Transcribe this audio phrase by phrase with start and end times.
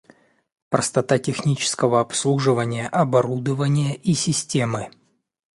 [0.69, 4.89] Простота технического обслуживания оборудования и системы